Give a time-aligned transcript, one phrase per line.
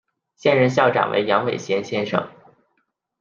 [0.35, 2.27] 现任校长为杨伟贤先生。